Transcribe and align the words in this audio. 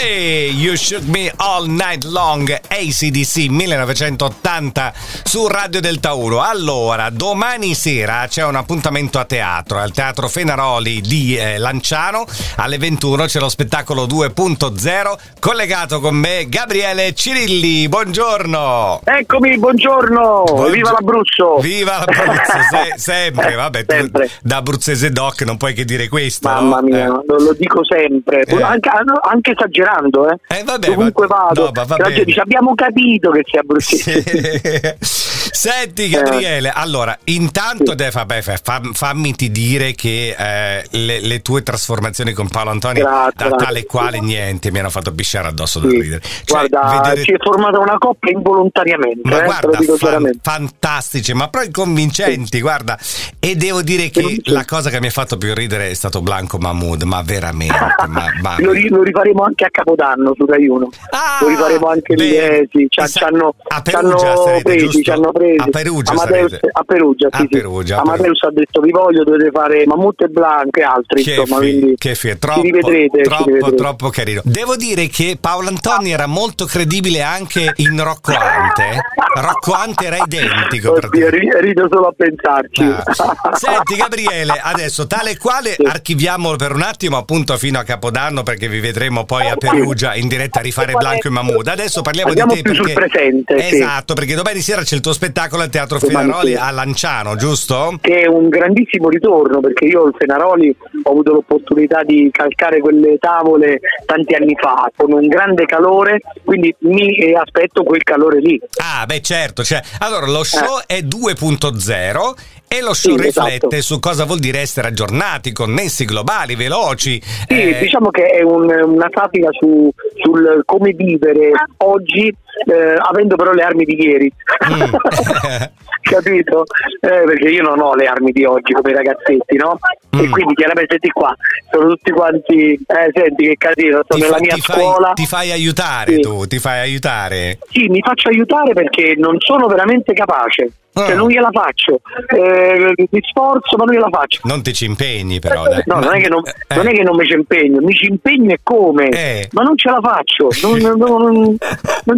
Hey, 0.00 0.52
You 0.52 0.76
Shook 0.76 1.02
Me 1.06 1.32
All 1.38 1.66
Night 1.66 2.04
Long, 2.04 2.48
ACDC 2.52 3.46
1980 3.48 4.92
su 5.24 5.48
Radio 5.48 5.80
Delta 5.80 6.12
1. 6.14 6.40
Allora, 6.40 7.10
domani 7.10 7.74
sera 7.74 8.26
c'è 8.28 8.44
un 8.44 8.54
appuntamento 8.54 9.18
a 9.18 9.24
teatro, 9.24 9.78
al 9.78 9.90
Teatro 9.90 10.28
Fenaroli 10.28 11.00
di 11.00 11.36
eh, 11.36 11.58
Lanciano. 11.58 12.26
Alle 12.56 12.78
21 12.78 13.24
c'è 13.24 13.40
lo 13.40 13.48
spettacolo 13.48 14.04
2.0. 14.06 15.18
Collegato 15.40 15.98
con 15.98 16.14
me 16.14 16.46
Gabriele 16.48 17.12
Cirilli. 17.14 17.88
Buongiorno. 17.88 19.00
Eccomi, 19.02 19.58
buongiorno. 19.58 20.44
Buongio- 20.46 20.70
Viva 20.70 20.92
l'Abruzzo. 20.92 21.56
Viva 21.58 21.98
l'Abruzzo, 21.98 22.58
se- 22.70 22.98
sempre. 22.98 23.54
Vabbè, 23.56 23.84
tu 23.84 23.94
Sempre. 23.96 24.30
da 24.42 24.56
abruzzese 24.58 25.10
doc 25.10 25.42
non 25.42 25.56
puoi 25.56 25.74
che 25.74 25.84
dire 25.84 26.06
questo. 26.08 26.46
Mamma 26.48 26.76
no? 26.76 26.82
mia, 26.82 27.04
Eh. 27.06 27.08
lo, 27.26 27.52
dico 27.58 27.80
sempre, 27.84 28.42
Eh. 28.44 28.62
anche, 28.62 28.90
anche 29.28 29.54
esagerando, 29.88 30.30
eh. 30.30 30.38
Eh, 30.48 30.62
vabbè, 30.64 30.86
Dovunque 30.86 31.26
ma- 31.26 31.36
vado, 31.36 31.70
no, 31.74 31.84
va 31.86 31.96
bene. 31.96 32.24
dice 32.24 32.40
abbiamo 32.40 32.74
capito 32.74 33.30
che 33.30 33.42
sei 33.50 33.60
abruzzese. 33.60 34.98
Senti 35.58 36.08
Gabriele, 36.08 36.70
allora 36.70 37.18
intanto 37.24 37.94
dai, 37.96 38.12
vabbè, 38.12 38.42
fa- 38.42 38.60
fa- 38.62 38.80
fammi 38.92 39.34
ti 39.34 39.50
dire 39.50 39.92
che 39.92 40.36
eh, 40.38 40.84
le, 40.90 41.18
le 41.20 41.42
tue 41.42 41.64
trasformazioni 41.64 42.32
con 42.32 42.46
Paolo 42.48 42.70
Antonio 42.70 43.02
Grazie, 43.02 43.32
da 43.34 43.48
grazie. 43.48 43.66
tale 43.66 43.84
quale 43.84 44.20
niente 44.20 44.70
mi 44.70 44.78
hanno 44.78 44.88
fatto 44.88 45.10
bisciare 45.10 45.48
addosso 45.48 45.80
Sì. 45.80 45.88
ridere. 45.88 46.20
Cioè, 46.44 46.68
Guarda, 46.68 47.00
vedere- 47.02 47.22
si 47.22 47.32
è 47.32 47.36
formata 47.40 47.80
una 47.80 47.98
coppia 47.98 48.30
involontariamente, 48.30 49.20
ma 49.28 49.40
eh, 49.40 49.44
guarda, 49.46 49.78
fan- 49.96 50.38
fantastici, 50.40 51.32
ma 51.34 51.48
poi 51.48 51.72
convincenti, 51.72 52.60
guarda. 52.60 52.96
E 53.40 53.56
devo 53.56 53.82
dire 53.82 54.10
che 54.10 54.22
Sì. 54.22 54.40
la 54.44 54.64
cosa 54.64 54.90
che 54.90 55.00
mi 55.00 55.08
ha 55.08 55.10
fatto 55.10 55.38
più 55.38 55.52
ridere 55.54 55.90
è 55.90 55.94
stato 55.94 56.22
Blanco 56.22 56.58
Mahmood, 56.58 57.02
ma 57.02 57.20
veramente, 57.22 57.74
ma, 58.06 58.26
ma- 58.42 58.54
lo, 58.60 58.70
lo 58.90 59.02
rifaremo 59.02 59.42
anche 59.42 59.64
a 59.64 59.70
Capodanno 59.72 60.34
su 60.36 60.46
Rai 60.46 60.68
1. 60.68 60.88
Ah, 61.10 61.38
lo 61.40 61.48
rifaremo 61.48 61.86
anche 61.88 62.14
lì, 62.14 62.30
bene. 62.30 62.58
eh, 62.58 62.68
sì, 62.70 62.86
ci, 62.88 63.06
ci 63.08 63.24
hanno, 63.24 63.56
a 63.66 63.82
ci 63.84 63.90
Perugia 63.90 64.36
sarete, 64.36 64.62
presi, 64.62 65.02
ci 65.02 65.10
hanno 65.10 65.32
presi. 65.32 65.46
A 65.56 65.66
Perugia 65.70 66.12
Amadeus, 66.12 66.58
a 66.72 66.82
Perugia, 66.84 67.28
sì, 67.30 67.36
A 67.36 67.38
sì. 67.40 67.48
Perugia, 67.48 67.96
a 67.96 68.00
Amadeus 68.00 68.42
ha 68.42 68.50
detto 68.52 68.80
vi 68.80 68.90
voglio, 68.90 69.24
dovete 69.24 69.50
fare 69.52 69.86
Mammut 69.86 70.22
e 70.22 70.28
Blanco 70.28 70.80
e 70.80 70.82
altri, 70.82 71.22
Che, 71.22 71.34
insomma, 71.34 71.60
fi- 71.60 71.94
che 71.96 72.14
fi- 72.14 72.38
troppo, 72.38 72.60
rivedrete, 72.62 73.20
troppo, 73.22 73.74
troppo 73.74 74.08
carino. 74.10 74.40
Devo 74.44 74.76
dire 74.76 75.06
che 75.08 75.36
Paolo 75.40 75.68
Antoni 75.68 76.12
era 76.12 76.26
molto 76.26 76.64
credibile 76.66 77.22
anche 77.22 77.72
in 77.76 78.02
Rocco 78.02 78.32
Ante. 78.32 79.00
Rocco 79.34 79.72
Ante 79.72 80.06
era 80.06 80.16
identico. 80.24 80.92
Oddio, 80.92 81.28
rido 81.30 81.86
solo 81.90 82.08
a 82.08 82.14
pensarci. 82.16 82.82
Ah. 82.82 83.56
Senti 83.56 83.94
Gabriele, 83.96 84.60
adesso 84.62 85.06
tale 85.06 85.36
quale 85.36 85.72
Sì. 85.74 85.82
archiviamolo 85.84 86.56
per 86.56 86.72
un 86.72 86.82
attimo 86.82 87.16
appunto 87.16 87.56
fino 87.56 87.78
a 87.78 87.82
Capodanno 87.84 88.42
perché 88.42 88.68
vi 88.68 88.80
vedremo 88.80 89.24
poi 89.24 89.48
a 89.48 89.56
Perugia 89.56 90.14
in 90.14 90.28
diretta 90.28 90.58
a 90.58 90.62
rifare 90.62 90.92
Blanco 90.94 91.28
e 91.28 91.30
Mahmood. 91.30 91.66
Adesso 91.68 92.02
parliamo 92.02 92.30
Andiamo 92.30 92.52
di 92.54 92.62
te 92.62 92.62
più 92.62 92.74
sul 92.74 92.92
perché 92.92 93.08
presente, 93.08 93.60
sì. 93.68 93.74
Esatto, 93.76 94.14
perché 94.14 94.34
domani 94.34 94.60
sera 94.60 94.82
c'è 94.82 94.94
il 94.94 95.00
tuo 95.00 95.12
spettacolo 95.12 95.36
al 95.40 95.70
Teatro 95.70 96.00
Fenaroli 96.00 96.56
a 96.56 96.70
Lanciano, 96.72 97.36
giusto? 97.36 97.96
che 98.00 98.22
è 98.22 98.26
un 98.26 98.48
grandissimo 98.48 99.08
ritorno 99.08 99.60
perché 99.60 99.84
io 99.84 100.04
al 100.04 100.14
Fenaroli 100.16 100.74
ho 101.04 101.10
avuto 101.10 101.32
l'opportunità 101.32 102.02
di 102.02 102.28
calcare 102.32 102.80
quelle 102.80 103.18
tavole 103.18 103.78
tanti 104.04 104.34
anni 104.34 104.56
fa 104.60 104.90
con 104.96 105.12
un 105.12 105.28
grande 105.28 105.64
calore, 105.64 106.20
quindi 106.44 106.74
mi 106.80 107.16
eh, 107.16 107.36
aspetto 107.36 107.84
quel 107.84 108.02
calore 108.02 108.40
lì. 108.40 108.60
Ah, 108.78 109.06
beh, 109.06 109.20
certo. 109.20 109.62
Cioè, 109.62 109.80
allora, 110.00 110.26
lo 110.26 110.42
show 110.42 110.80
è 110.86 110.98
2.0 110.98 112.57
e 112.68 112.80
lo 112.82 112.92
show. 112.94 113.16
Sì, 113.16 113.22
riflette 113.24 113.66
esatto. 113.66 113.80
su 113.82 113.98
cosa 114.00 114.24
vuol 114.24 114.38
dire 114.38 114.60
essere 114.60 114.88
aggiornati, 114.88 115.52
connessi, 115.52 116.04
globali, 116.04 116.54
veloci. 116.54 117.20
Sì, 117.22 117.54
eh, 117.54 117.78
diciamo 117.80 118.10
che 118.10 118.24
è 118.26 118.42
un- 118.42 118.70
una 118.84 119.08
satira 119.12 119.48
su, 119.52 119.90
sul 120.22 120.62
come 120.64 120.92
vivere 120.92 121.50
oggi 121.78 122.28
eh, 122.66 122.94
avendo 122.98 123.36
però 123.36 123.52
le 123.52 123.62
armi 123.62 123.84
di 123.84 123.94
ieri. 124.02 124.32
Mm. 124.68 124.82
Capito? 126.00 126.64
Eh, 127.00 127.22
perché 127.24 127.48
io 127.48 127.62
non 127.62 127.80
ho 127.80 127.94
le 127.94 128.06
armi 128.06 128.32
di 128.32 128.44
oggi 128.44 128.72
come 128.72 128.90
i 128.90 128.94
ragazzetti, 128.94 129.56
no? 129.56 129.78
E 130.10 130.26
Mm. 130.26 130.30
quindi 130.30 130.54
chiaramente 130.54 130.92
senti 130.98 131.10
qua, 131.10 131.34
sono 131.70 131.90
tutti 131.90 132.10
quanti, 132.10 132.72
eh, 132.74 133.10
senti 133.12 133.46
che 133.48 133.54
casino, 133.58 134.00
ti, 134.02 134.06
sono 134.18 134.24
nella 134.24 134.36
fa- 134.36 134.40
mia 134.42 134.54
ti 134.54 134.60
fai, 134.60 134.80
scuola. 134.80 135.12
ti 135.12 135.26
fai 135.26 135.50
aiutare 135.52 136.14
Sì. 136.14 136.20
tu, 136.20 136.46
ti 136.46 136.58
fai 136.58 136.80
aiutare. 136.80 137.58
Sì, 137.70 137.86
mi 137.88 138.00
faccio 138.00 138.28
aiutare 138.28 138.72
perché 138.72 139.14
non 139.16 139.36
sono 139.38 139.66
veramente 139.66 140.12
capace. 140.14 140.70
Cioè, 141.06 141.14
non 141.14 141.28
gliela 141.28 141.50
faccio. 141.52 142.00
Eh, 142.34 142.94
mi 143.10 143.20
sforzo, 143.22 143.76
ma 143.76 143.84
non 143.84 143.94
gliela 143.94 144.08
faccio. 144.10 144.40
Non 144.44 144.62
ti 144.62 144.72
ci 144.72 144.84
impegni, 144.86 145.38
però. 145.38 145.64
Dai. 145.64 145.82
No, 145.86 146.00
non 146.00 146.14
è, 146.14 146.20
che 146.20 146.28
non, 146.28 146.42
eh, 146.46 146.74
non 146.74 146.86
è 146.88 146.92
che 146.92 147.02
non 147.02 147.16
mi 147.16 147.26
ci 147.26 147.34
impegno, 147.34 147.80
mi 147.80 147.94
ci 147.94 148.06
impegno 148.08 148.52
e 148.52 148.58
come, 148.62 149.08
Eh. 149.08 149.48
ma 149.52 149.62
non 149.62 149.76
ce 149.76 149.90
la 149.90 150.00
faccio, 150.02 150.48
non, 150.66 150.96
non- 150.98 151.56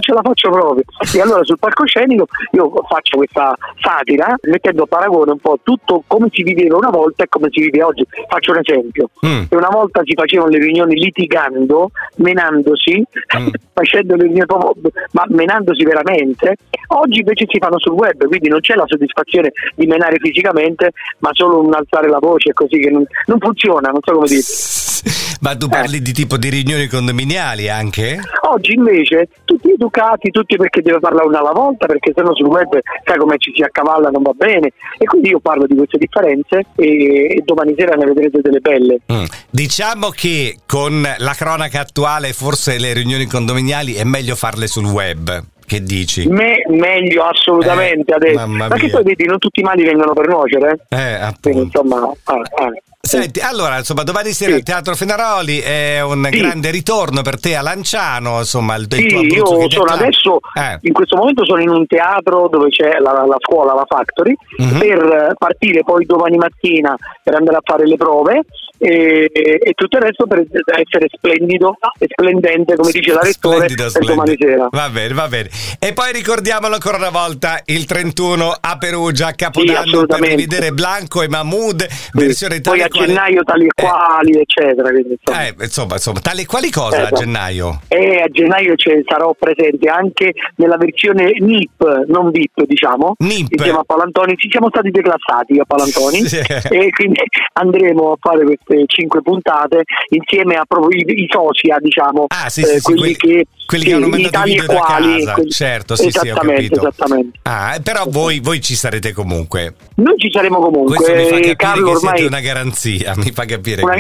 ce 0.00 0.12
la 0.14 0.20
faccio 0.22 0.50
proprio. 0.50 0.84
E 1.14 1.20
allora 1.20 1.44
sul 1.44 1.58
palcoscenico 1.58 2.26
io 2.52 2.70
faccio 2.88 3.16
questa 3.18 3.54
satira 3.80 4.34
mettendo 4.42 4.84
a 4.84 4.86
paragone 4.86 5.32
un 5.32 5.38
po' 5.38 5.58
tutto 5.62 6.02
come 6.06 6.28
si 6.30 6.42
viveva 6.42 6.76
una 6.76 6.91
volta 6.91 7.24
e 7.24 7.28
come 7.28 7.48
si 7.50 7.60
vive 7.60 7.82
oggi. 7.82 8.04
Faccio 8.28 8.52
un 8.52 8.58
esempio. 8.64 9.10
Mm. 9.26 9.42
Una 9.50 9.68
volta 9.70 10.00
si 10.04 10.14
facevano 10.14 10.50
le 10.50 10.58
riunioni 10.58 10.94
litigando, 10.94 11.91
menandosi, 12.16 13.02
Mm. 13.38 13.48
facendo 13.72 14.14
le 14.16 14.22
riunioni 14.24 14.47
proprio, 14.47 14.91
ma 15.12 15.24
menandosi 15.28 15.84
veramente. 15.84 16.56
Oggi 16.88 17.18
invece 17.20 17.44
si 17.48 17.58
fanno 17.58 17.78
sul 17.78 17.92
web, 17.92 18.26
quindi 18.26 18.48
non 18.48 18.60
c'è 18.60 18.69
la 18.75 18.84
soddisfazione 18.86 19.53
di 19.75 19.86
menare 19.86 20.16
fisicamente, 20.20 20.91
ma 21.19 21.31
solo 21.32 21.62
un 21.62 21.75
alzare 21.75 22.08
la 22.08 22.19
voce 22.19 22.53
così 22.53 22.78
che 22.78 22.91
non, 22.91 23.04
non 23.26 23.38
funziona, 23.38 23.91
non 23.91 24.00
so 24.03 24.12
come 24.12 24.26
dire. 24.26 24.42
Ma 25.41 25.56
tu 25.56 25.69
parli 25.69 26.03
di 26.03 26.12
tipo 26.12 26.36
di 26.36 26.50
riunioni 26.50 26.86
condominiali 26.86 27.70
anche? 27.70 28.20
Oggi 28.50 28.75
invece 28.75 29.28
tutti 29.44 29.70
educati, 29.70 30.30
tutti 30.30 30.56
perché 30.56 30.82
deve 30.82 30.98
parlare 30.98 31.26
una 31.26 31.38
alla 31.38 31.53
volta, 31.53 31.86
perché 31.86 32.12
sennò 32.14 32.34
sul 32.34 32.47
web 32.47 32.78
sai 33.04 33.16
come 33.16 33.36
ci 33.38 33.50
si 33.54 33.62
accavalla 33.62 34.10
non 34.10 34.22
va 34.22 34.32
bene. 34.32 34.72
E 34.98 35.04
quindi 35.06 35.30
io 35.30 35.41
parlo 35.41 35.66
di 35.66 35.75
queste 35.75 35.97
differenze 35.97 36.66
e, 36.76 37.36
e 37.36 37.42
domani 37.42 37.75
sera 37.76 37.94
ne 37.94 38.04
vedrete 38.04 38.41
delle 38.42 38.60
belle. 38.60 39.00
Mm. 39.10 39.25
Diciamo 39.48 40.10
che 40.10 40.59
con 40.66 41.00
la 41.16 41.32
cronaca 41.32 41.80
attuale 41.80 42.34
forse 42.34 42.78
le 42.78 42.92
riunioni 42.92 43.25
condominiali 43.25 43.94
è 43.94 44.04
meglio 44.04 44.36
farle 44.36 44.66
sul 44.66 44.84
web. 44.84 45.42
Che 45.70 45.81
dici? 45.84 46.26
Me, 46.26 46.64
meglio 46.66 47.22
assolutamente 47.26 48.10
Eh, 48.10 48.16
adesso. 48.16 48.44
Perché 48.69 48.86
mia. 48.86 48.94
poi 48.94 49.03
vedi, 49.04 49.25
non 49.25 49.38
tutti 49.38 49.60
i 49.60 49.62
mali 49.62 49.84
vengono 49.84 50.14
per 50.14 50.26
nuocere. 50.26 50.81
eh? 50.88 50.97
Eh, 50.97 51.32
Quindi 51.41 51.60
appunto. 51.60 51.60
insomma, 51.82 52.12
ah, 52.25 52.34
ah. 52.34 52.72
Senti, 53.03 53.41
allora, 53.41 53.78
insomma, 53.78 54.03
domani 54.03 54.31
sera 54.33 54.50
Sì. 54.53 54.59
il 54.59 54.62
Teatro 54.62 54.94
Fenaroli 54.94 55.59
è 55.61 56.03
un 56.03 56.28
Sì. 56.31 56.37
grande 56.38 56.71
ritorno 56.71 57.22
per 57.22 57.41
te 57.41 57.56
a 57.56 57.62
Lanciano, 57.62 58.38
insomma, 58.41 58.75
il, 58.77 58.87
il 58.91 58.94
Sì, 58.94 59.06
tuo 59.06 59.22
io 59.22 59.71
sono 59.71 59.91
adesso, 59.93 60.38
Eh. 60.55 60.78
in 60.83 60.93
questo 60.93 61.16
momento 61.16 61.44
sono 61.47 61.62
in 61.62 61.71
un 61.71 61.87
teatro 61.87 62.49
dove 62.49 62.69
c'è 62.69 62.99
la, 62.99 63.25
la 63.25 63.37
scuola, 63.39 63.72
la 63.72 63.87
Factory, 63.89 64.34
Mhm. 64.59 64.78
per 64.78 65.34
partire 65.39 65.83
poi 65.83 66.05
domani 66.05 66.37
mattina 66.37 66.94
per 67.25 67.34
andare 67.37 67.56
a 67.56 67.60
fare 67.65 67.87
le 67.87 67.97
prove 67.97 68.43
e, 68.83 69.31
e 69.33 69.72
tutto 69.75 69.97
il 69.97 70.03
resto 70.05 70.27
per 70.27 70.41
essere 70.41 71.06
splendido 71.10 71.77
e 71.99 72.06
splendente, 72.09 72.77
come 72.77 72.93
dice 72.93 73.12
la 73.15 73.21
rettore, 73.22 73.69
Splendido, 73.69 73.91
per 73.93 74.05
domani 74.05 74.33
splendido. 74.34 74.50
sera. 74.50 74.69
Va 74.71 74.89
bene, 74.91 75.15
va 75.15 75.28
bene. 75.28 75.50
E 75.78 75.93
poi 75.94 76.12
ricordiamolo 76.12 76.75
ancora 76.75 76.97
una 76.99 77.10
volta, 77.10 77.60
il 77.65 77.87
31 77.87 78.55
a 78.60 78.77
Perugia, 78.78 79.28
a 79.28 79.33
Capodanno, 79.33 80.05
per 80.06 80.21
rivedere 80.21 80.72
Blanco 80.72 81.22
e 81.22 81.28
Mahmood, 81.28 81.87
versione 82.12 82.60
Poi 82.60 82.83
a 82.91 82.97
quale- 82.99 83.06
gennaio 83.12 83.43
tali 83.45 83.65
e 83.65 83.69
Eh, 83.75 83.83
quali, 83.83 84.41
eccetera. 84.41 84.89
Quindi, 84.91 85.17
insomma. 85.21 85.47
Eh, 85.47 85.55
insomma, 85.61 85.95
insomma, 85.95 86.21
tale 86.21 86.47
quali 86.47 86.71
cosa 86.71 86.97
a 86.97 87.01
Esatto. 87.03 87.21
gennaio? 87.21 87.81
E 87.89 88.21
a 88.23 88.28
gennaio 88.28 88.75
c'è- 88.75 89.03
sarò 89.06 89.34
presente 89.39 89.89
anche 89.89 90.33
nella 90.56 90.77
versione 90.77 91.33
NIP, 91.39 92.05
non 92.09 92.31
VIP, 92.31 92.65
diciamo. 92.65 93.15
NIP. 93.19 93.53
Insieme 93.53 93.78
a 93.78 93.84
Palantoni, 93.84 94.37
ci 94.37 94.49
siamo 94.51 94.69
stati 94.69 94.91
declassati 94.91 95.59
a 95.59 95.65
Palantoni 95.65 96.25
Sì. 96.28 96.39
e 96.39 96.91
quindi 96.91 97.21
andremo 97.55 98.12
a 98.12 98.17
fare 98.21 98.45
queste 98.45 98.84
cinque 98.87 99.22
puntate 99.22 99.83
insieme 100.11 100.55
a 100.57 100.65
proprio 100.67 100.99
i, 100.99 101.22
i 101.22 101.28
sosia, 101.31 101.77
diciamo, 101.81 102.27
Ah, 102.28 102.49
sì, 102.49 102.62
eh, 102.62 102.67
sì, 102.67 102.81
quelli, 102.83 103.01
quelli- 103.01 103.17
che, 103.17 103.47
quelli 103.66 103.84
che 103.84 103.93
hanno 103.95 104.09
mandato 104.09 104.31
tali 104.33 104.51
video 104.53 104.65
e 104.65 104.66
da 104.66 104.81
quali, 104.81 105.19
casa. 105.19 105.33
quelli- 105.34 105.51
Certo, 105.51 105.97
sì, 105.97 106.10
sì, 106.10 106.19
ho 106.19 106.22
esattamente, 106.22 106.63
capito. 106.69 106.89
esattamente. 106.89 107.39
Ah, 107.43 107.75
eh, 107.77 107.81
però 107.81 108.04
voi, 108.09 108.41
voi 108.41 108.60
ci 108.60 108.75
sarete 108.75 109.13
comunque. 109.13 109.75
Noi 109.97 110.15
ci 110.19 110.31
saremo 110.33 110.59
comunque, 110.59 110.97
Questo 110.97 111.15
mi 111.15 111.25
fa 111.25 111.34
capire 111.34 111.57
Carlo 111.57 111.91
ormai 111.91 112.25
una 112.25 112.41
garanzia, 112.41 112.79
mi 113.16 113.30
fa 113.32 113.44
capire 113.44 113.82
una- 113.82 113.97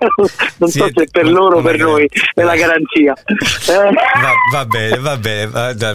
non 0.58 0.68
so 0.68 0.84
Siete 0.84 1.04
se 1.04 1.08
per 1.10 1.30
loro 1.30 1.58
o 1.58 1.62
per 1.62 1.78
noi 1.78 2.08
è 2.34 2.42
la 2.42 2.56
garanzia. 2.56 3.14
Eh. 3.70 3.92
Va, 3.92 4.32
va 4.52 4.64
bene, 4.64 4.98
va 4.98 5.16
bene. 5.16 5.50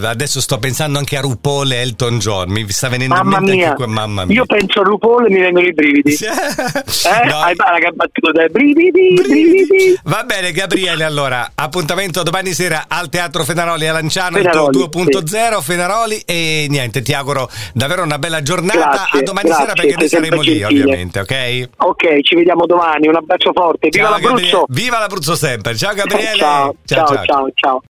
Adesso 0.07 0.39
sto 0.39 0.59
pensando 0.59 0.97
anche 0.97 1.17
a 1.17 1.21
RuPaul 1.21 1.71
e 1.71 1.81
Elton 1.81 2.19
John. 2.19 2.49
Mi 2.51 2.65
sta 2.69 2.87
venendo 2.89 3.15
Mamma 3.15 3.37
in 3.37 3.43
mente 3.43 3.55
mia. 3.57 3.69
anche 3.71 3.87
mamma 3.87 4.25
mia. 4.25 4.35
io 4.35 4.45
penso 4.45 4.81
a 4.81 4.83
RuPaul 4.83 5.25
e 5.25 5.29
mi 5.29 5.39
vengono 5.39 5.65
i 5.67 5.73
brividi. 5.73 6.11
Sì. 6.11 6.25
Eh? 6.25 6.29
No, 7.25 7.39
Hai 7.39 7.55
la 7.55 7.91
battuta, 7.93 8.43
eh? 8.43 8.49
brividi, 8.49 9.13
brividi. 9.15 9.99
Va 10.03 10.23
bene 10.25 10.51
Gabriele, 10.51 11.03
allora 11.03 11.51
appuntamento 11.55 12.23
domani 12.23 12.53
sera 12.53 12.85
al 12.87 13.09
Teatro 13.09 13.43
Fenaroli 13.43 13.87
a 13.87 13.93
Lanciano, 13.93 14.37
Fenaroli, 14.37 14.77
il 14.79 14.89
tuo 14.89 15.01
2.0 15.01 15.61
Fenaroli 15.61 16.21
e 16.25 16.67
niente, 16.69 17.01
ti 17.01 17.13
auguro 17.13 17.49
davvero 17.73 18.03
una 18.03 18.17
bella 18.17 18.41
giornata. 18.41 18.79
Grazie, 18.79 19.19
a 19.19 19.23
domani 19.23 19.47
grazie, 19.47 19.65
sera 19.65 19.73
perché 19.81 19.95
noi 19.97 20.07
saremo 20.09 20.41
lì 20.41 20.63
ovviamente, 20.63 21.19
ok? 21.19 21.69
Ok, 21.77 22.21
ci 22.21 22.35
vediamo 22.35 22.65
domani, 22.65 23.07
un 23.07 23.15
abbraccio 23.15 23.51
forte, 23.53 23.89
Viva 23.95 24.09
Ciao, 24.09 24.19
l'Abruzzo! 24.19 24.65
Viva 24.69 24.99
l'Abruzzo 24.99 25.35
sempre. 25.35 25.75
Ciao 25.77 25.93
Gabriele. 25.93 26.37
ciao, 26.37 26.75
ciao, 26.85 27.25
ciao. 27.25 27.49
ciao. 27.53 27.81